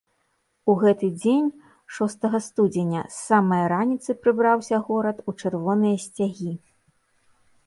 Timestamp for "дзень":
1.17-1.49